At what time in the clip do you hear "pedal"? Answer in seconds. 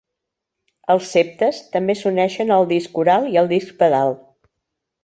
3.85-4.21